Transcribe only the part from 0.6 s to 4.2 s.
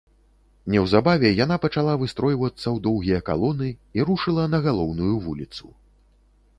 Неўзабаве яна пачала выстройвацца ў доўгія калоны і